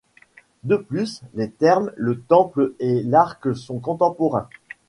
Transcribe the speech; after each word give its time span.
De 0.63 0.77
plus, 0.77 1.21
les 1.35 1.47
thermes, 1.51 1.91
le 1.95 2.19
temple 2.19 2.73
et 2.79 3.03
l'arc 3.03 3.55
sont 3.55 3.77
contemporains. 3.77 4.49